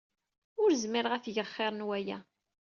[0.61, 2.17] Ur zmireɣ ad t-geɣ xir n waya.